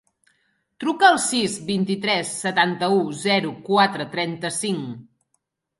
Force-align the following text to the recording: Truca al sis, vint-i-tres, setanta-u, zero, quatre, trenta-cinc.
Truca 0.83 1.07
al 1.09 1.19
sis, 1.25 1.59
vint-i-tres, 1.69 2.33
setanta-u, 2.47 2.99
zero, 3.27 3.55
quatre, 3.73 4.13
trenta-cinc. 4.19 5.03